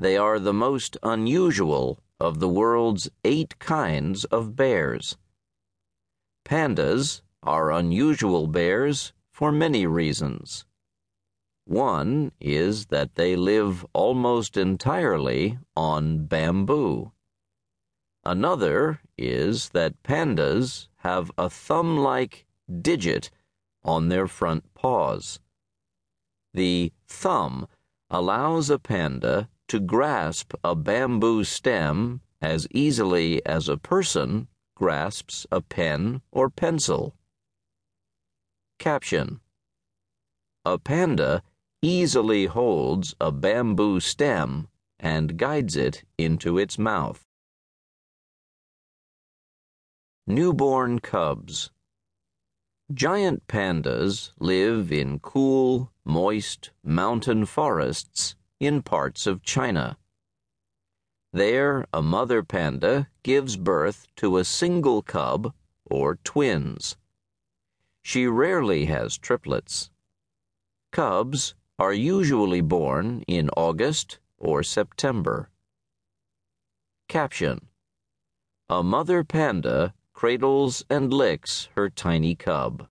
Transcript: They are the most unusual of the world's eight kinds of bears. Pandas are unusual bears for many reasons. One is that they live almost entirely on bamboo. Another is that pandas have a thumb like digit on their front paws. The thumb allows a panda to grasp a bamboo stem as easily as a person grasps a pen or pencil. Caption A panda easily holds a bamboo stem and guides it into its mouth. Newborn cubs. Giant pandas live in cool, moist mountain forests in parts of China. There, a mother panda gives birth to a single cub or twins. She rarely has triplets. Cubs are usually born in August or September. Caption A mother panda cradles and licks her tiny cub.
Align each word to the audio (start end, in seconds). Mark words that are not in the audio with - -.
They 0.00 0.16
are 0.16 0.38
the 0.38 0.54
most 0.54 0.96
unusual 1.02 1.98
of 2.18 2.40
the 2.40 2.48
world's 2.48 3.10
eight 3.22 3.58
kinds 3.58 4.24
of 4.24 4.56
bears. 4.56 5.18
Pandas 6.42 7.20
are 7.42 7.70
unusual 7.70 8.46
bears 8.46 9.12
for 9.30 9.52
many 9.52 9.84
reasons. 9.86 10.64
One 11.66 12.32
is 12.40 12.86
that 12.86 13.16
they 13.16 13.36
live 13.36 13.84
almost 13.92 14.56
entirely 14.56 15.58
on 15.76 16.24
bamboo. 16.24 17.12
Another 18.24 19.02
is 19.18 19.68
that 19.70 20.02
pandas 20.02 20.88
have 21.00 21.30
a 21.36 21.50
thumb 21.50 21.98
like 21.98 22.46
digit 22.80 23.30
on 23.84 24.08
their 24.08 24.26
front 24.26 24.72
paws. 24.72 25.40
The 26.54 26.90
thumb 27.06 27.68
allows 28.08 28.70
a 28.70 28.78
panda 28.78 29.50
to 29.70 29.78
grasp 29.78 30.52
a 30.64 30.74
bamboo 30.74 31.44
stem 31.44 32.20
as 32.42 32.66
easily 32.72 33.40
as 33.46 33.68
a 33.68 33.76
person 33.76 34.48
grasps 34.74 35.46
a 35.52 35.60
pen 35.60 36.20
or 36.32 36.50
pencil. 36.50 37.14
Caption 38.80 39.38
A 40.64 40.76
panda 40.76 41.44
easily 41.82 42.46
holds 42.46 43.14
a 43.20 43.30
bamboo 43.30 44.00
stem 44.00 44.66
and 44.98 45.36
guides 45.36 45.76
it 45.76 46.02
into 46.18 46.58
its 46.58 46.76
mouth. 46.76 47.24
Newborn 50.26 50.98
cubs. 50.98 51.70
Giant 52.92 53.46
pandas 53.46 54.32
live 54.40 54.90
in 54.90 55.20
cool, 55.20 55.92
moist 56.04 56.70
mountain 56.82 57.46
forests 57.46 58.34
in 58.60 58.82
parts 58.82 59.26
of 59.26 59.42
China. 59.42 59.96
There, 61.32 61.86
a 61.92 62.02
mother 62.02 62.42
panda 62.42 63.08
gives 63.22 63.56
birth 63.56 64.06
to 64.16 64.36
a 64.36 64.44
single 64.44 65.00
cub 65.00 65.54
or 65.86 66.16
twins. 66.22 66.96
She 68.02 68.26
rarely 68.26 68.84
has 68.84 69.16
triplets. 69.16 69.90
Cubs 70.92 71.54
are 71.78 71.94
usually 71.94 72.60
born 72.60 73.22
in 73.26 73.48
August 73.56 74.18
or 74.36 74.62
September. 74.62 75.48
Caption 77.08 77.68
A 78.68 78.82
mother 78.82 79.24
panda 79.24 79.94
cradles 80.12 80.84
and 80.90 81.14
licks 81.14 81.70
her 81.74 81.88
tiny 81.88 82.34
cub. 82.34 82.86